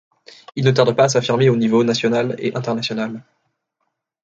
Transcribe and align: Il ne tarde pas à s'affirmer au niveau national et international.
Il 0.55 0.65
ne 0.65 0.71
tarde 0.71 0.95
pas 0.95 1.03
à 1.03 1.09
s'affirmer 1.09 1.47
au 1.49 1.55
niveau 1.55 1.83
national 1.83 2.33
et 2.39 2.55
international. 2.55 3.23